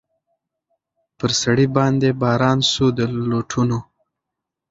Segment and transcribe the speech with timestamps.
[1.17, 3.77] پر سړي باندي باران سو د لوټونو